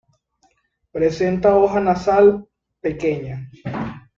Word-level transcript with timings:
Presenta 0.91 1.53
hoja 1.55 1.79
nasal 1.79 2.47
pequeña. 2.81 3.47